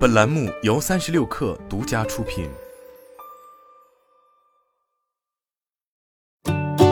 [0.00, 2.48] 本栏目由三十六氪独家出品。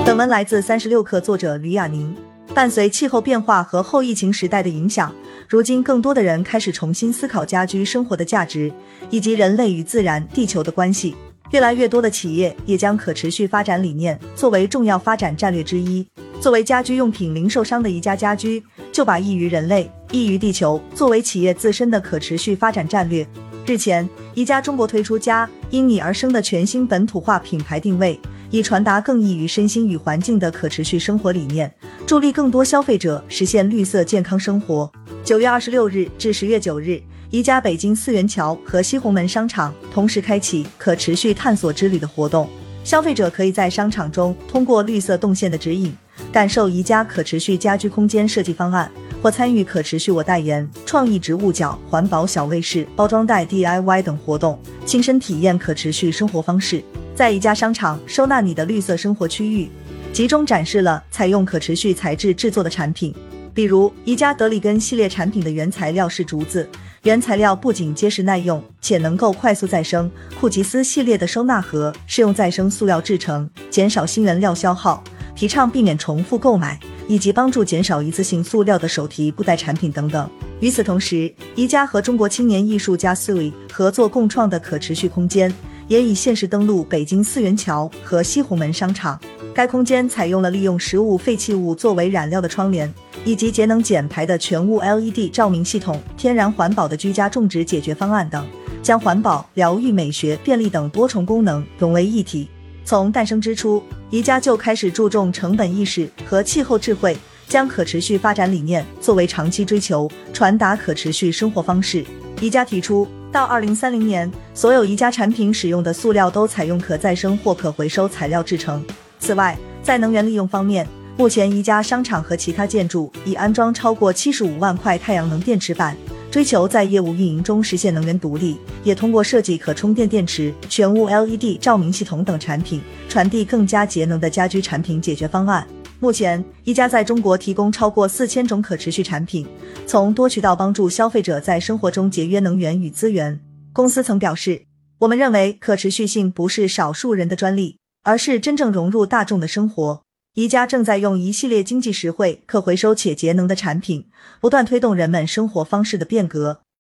[0.05, 2.15] 本文来自三十六氪，作者吕亚宁。
[2.55, 5.11] 伴随气候变化和后疫情时代的影响，
[5.49, 8.71] 如今更多的人开始重新思考家居生活的价值，
[9.09, 11.17] 以及人类与自然、地球的关系。
[11.53, 16.07] 越来越多的企业也将可持续发展理念作为重要发展战略之一。
[16.43, 18.63] 作为家居用品零售商的宜家家居，
[18.93, 23.27] 就把益于人类、益于地球作为企业自身的可持续发展战略。
[23.67, 28.19] 日前，宜家中国推出“家因你而生”的全新本土化品牌定位，
[28.51, 31.71] 以传达更益于身心与环境的可持续生活理念，
[32.07, 34.91] 助力更多消费者实现绿色健康生活。
[35.23, 42.49] 九月二十六日至十月九日，宜家北京四元桥和西红门商场同时开启可持续探索之旅的活动，
[42.83, 45.95] 消费者可以在商场中通过绿色动线的指引。
[46.33, 48.91] 感受宜家可持续家居空间设计方案，
[49.23, 56.83] 或参与可持续我代言、创意植物角、环保小卫士、包装袋 DIY 等活动，亲身体验可持续生活方式。
[57.15, 59.69] 在宜家商场收纳你的绿色生活区域，
[60.13, 63.13] 集中展示了采用可持续材质制作的产品，
[63.53, 66.69] 比如宜家德里根系列产品的原材料是竹子，
[67.03, 70.09] 原材料不仅结实耐用，且能够快速再生。
[70.39, 75.03] 库吉斯系列的收纳盒是用再生塑料制成，减少新原料消耗。
[75.35, 76.79] 提倡避免重复购买，
[77.09, 80.31] 以及帮助减少一次性塑料的手提布袋产品等等。
[80.61, 85.53] 与此同时，宜家和中国青年艺术家 Sui 合作共创的可持续空间，
[85.89, 89.19] 也已限时登陆北京四元桥和西红门商场。
[89.55, 92.93] 该空间采用了利用食物废弃物作为染料的窗帘，
[93.25, 98.47] 以及节能减排的全屋 LED 照明系统、天然环保的居家种植解决方案等，
[98.83, 102.49] 将环保、疗愈、美学、便利等多重功能融为一体。
[102.89, 107.15] 从诞生之初，宜家就开始注重成本意识和气候智慧，
[107.47, 112.03] 将可持续发展理念作为长期追求，传达可持续生活方式。
[112.41, 118.83] 宜家提出，到二零三零年，所有宜家产品使用的塑料都采用可再生或可回收材料制成。
[119.21, 120.89] 此外，在能源利用方面，
[121.19, 125.95] 目前宜家商场和其他建筑已安装超过七十五万块太阳能电池板。
[126.31, 135.67] 追求在业务运营中实现能源独立，也通过设计可充电电池、全屋 LED 照明系统等产品，传递更加节能的家居产品解决方案。
[136.01, 139.47] 目前，宜家在中国提供超过四千种可持续产品，
[139.87, 143.41] 从多渠道帮助消费者在生活中节约能源与资源。
[143.73, 144.63] 公司曾表示
[145.01, 150.03] ：“我们认为可持续性不是少数人的专利，而是真正融入大众的生活。”
[150.39, 154.07] 宜家正在用一系列经济实惠、可回收且节能的产品，
[154.41, 156.61] 不断推动人们生活方式的变革。